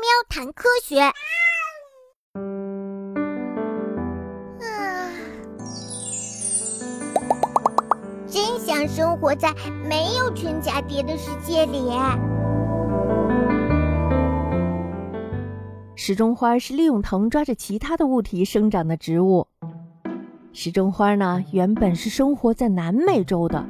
[0.00, 1.00] 喵谈科学。
[1.00, 1.12] 啊，
[8.26, 9.54] 真想生活在
[9.88, 11.90] 没有唇蛱蝶的世界里。
[15.94, 19.48] 时钟花是利用藤抓着其他的物体生长的植物。
[20.52, 23.66] 时钟花呢，原本是生活在南美洲的。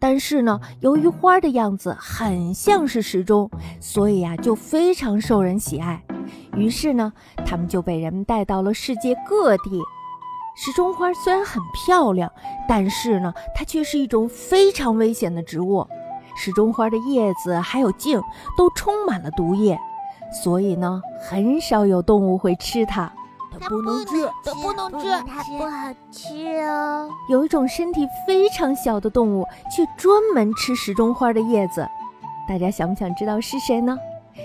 [0.00, 6.02] 但是呢，由于花的样子很像是时钟，所以呀就非常受人喜爱。
[6.56, 7.12] 于是呢，
[7.44, 9.80] 它们就被人们带到了世界各地。
[10.56, 12.32] 时钟花虽然很漂亮，
[12.66, 15.86] 但是呢，它却是一种非常危险的植物。
[16.34, 18.20] 时钟花的叶子还有茎
[18.56, 19.78] 都充满了毒液，
[20.42, 23.12] 所以呢，很少有动物会吃它。
[23.60, 27.10] 它不能吃，它不能吃，它不好吃哦。
[27.28, 31.86] 有一种身体非常小的动物，却专门吃时钟花的叶子。
[32.48, 33.98] 大家想不想知道是谁呢？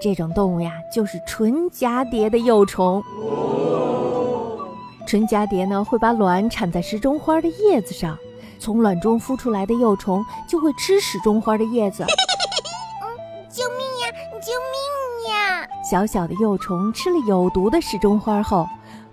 [0.00, 3.02] 这种动物呀，就是唇蛱蝶的幼虫。
[5.06, 8.16] 唇蛱蝶呢，会把卵产在时钟花的叶子上，
[8.60, 12.06] 从卵中孵出来的幼虫就会吃时钟花的叶子。
[13.50, 14.12] 救命呀！
[14.40, 15.68] 救命呀！
[15.82, 18.68] 小小的幼虫吃了有毒的时钟花后。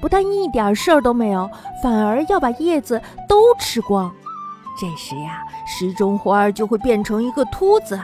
[0.00, 1.48] 不但一点事儿都没有，
[1.82, 4.10] 反而要把叶子都吃光。
[4.80, 8.00] 这时呀，时钟花就会变成一个秃子。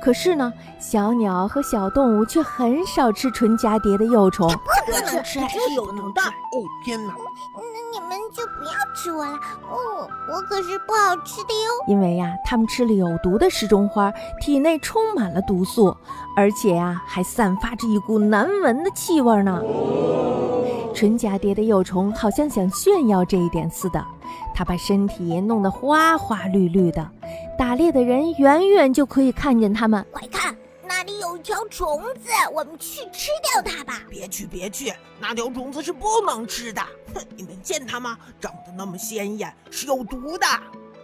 [0.00, 4.48] 可是呢，小鸟和小动物却很少吃纯蛱蝶的幼虫。
[4.86, 6.22] 不能吃，是有毒的。
[6.22, 7.12] 哦天哪！
[7.56, 9.32] 那你们就不要吃我了。
[9.68, 11.70] 哦，我可是不好吃的哟。
[11.88, 15.94] 因为呀，它们吃了有毒的时钟花，体内充满了毒素，
[16.36, 19.60] 而且呀，还散发着一股难闻的气味呢。
[20.98, 24.04] 唇蛱蝶的幼虫好像想炫耀这一点似的，
[24.52, 27.08] 它把身体弄得花花绿绿的，
[27.56, 30.04] 打猎的人远远就可以看见它们。
[30.10, 34.02] 快看，那里有一条虫子，我们去吃掉它吧！
[34.10, 36.82] 别去，别去，那条虫子是不能吃的。
[37.14, 38.18] 哼，你们见它吗？
[38.40, 40.46] 长得那么鲜艳，是有毒的。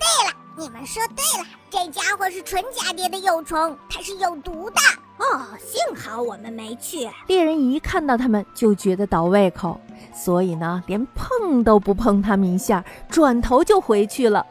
[0.00, 4.80] 对了，你们说对了，这家伙是纯蛱蝶的幼虫，它是有毒的。
[5.18, 5.24] 哦，
[5.58, 7.08] 幸好我们没去。
[7.26, 9.80] 猎人一看到他们就觉得倒胃口，
[10.12, 14.44] 所以呢，连碰都不碰他们一下，转头就回去了。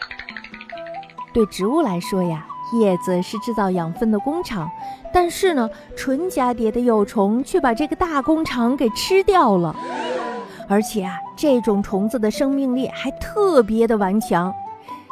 [1.33, 4.69] 对植物来说呀，叶子是制造养分的工厂，
[5.13, 9.75] 但是呢，纯蛱蝶的幼虫却把这个大工厂给吃掉了。
[10.67, 14.51] 而且啊，这种虫子的生命力还特别的顽强。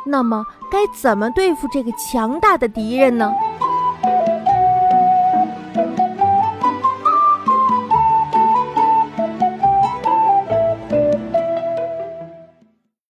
[0.05, 3.31] 那么，该怎么对付这个强大的敌人呢？